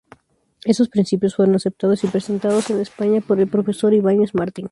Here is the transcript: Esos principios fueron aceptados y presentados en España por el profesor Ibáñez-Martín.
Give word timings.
Esos 0.65 0.89
principios 0.89 1.35
fueron 1.35 1.53
aceptados 1.53 2.03
y 2.03 2.07
presentados 2.07 2.71
en 2.71 2.79
España 2.81 3.21
por 3.21 3.39
el 3.39 3.47
profesor 3.47 3.93
Ibáñez-Martín. 3.93 4.59